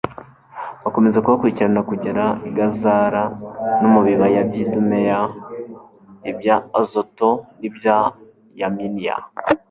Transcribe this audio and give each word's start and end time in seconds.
bakomeza 0.83 1.21
kubakurikirana 1.23 1.81
kugera 1.89 2.23
i 2.47 2.49
gazara 2.57 3.23
no 3.79 3.87
mu 3.93 3.99
bibaya 4.05 4.41
by'idumeya, 4.47 5.19
ibya 6.31 6.55
azoto 6.79 7.29
n'ibya 7.59 7.97
yaminiya 8.59 9.15